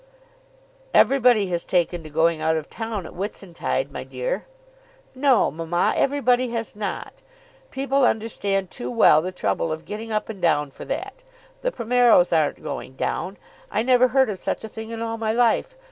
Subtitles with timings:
[0.95, 4.45] "Everybody has taken to going out of town at Whitsuntide, my dear."
[5.13, 7.13] "No, mamma; everybody has not.
[7.69, 11.21] People understand too well the trouble of getting up and down for that.
[11.61, 13.37] The Primeros aren't going down.
[13.69, 15.75] I never heard of such a thing in all my life.